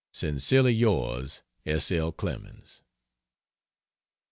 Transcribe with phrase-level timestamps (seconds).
[0.13, 1.91] Sincerely yours, S.
[1.91, 2.11] L.
[2.11, 2.81] CLEMENS.